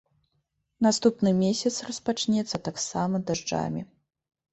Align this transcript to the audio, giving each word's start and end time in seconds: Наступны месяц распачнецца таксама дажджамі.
Наступны 0.85 1.33
месяц 1.45 1.73
распачнецца 1.89 2.61
таксама 2.69 3.21
дажджамі. 3.29 3.85